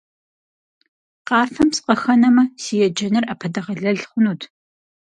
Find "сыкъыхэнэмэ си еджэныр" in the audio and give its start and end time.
1.75-3.25